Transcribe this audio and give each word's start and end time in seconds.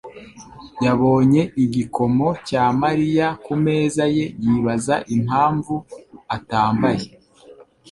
yabonye 0.85 1.41
igikomo 1.63 2.27
cya 2.47 2.63
Mariya 2.81 3.27
ku 3.43 3.53
meza 3.63 4.03
ye 4.15 4.25
yibaza 4.43 4.95
impamvu 5.15 5.75
atambaye. 6.35 7.07